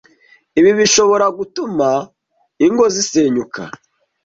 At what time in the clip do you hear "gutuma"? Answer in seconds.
1.37-1.87